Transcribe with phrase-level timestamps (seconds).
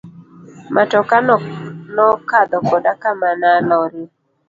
[0.75, 1.15] Matoka
[1.95, 4.07] no kadho koda kama na lorie.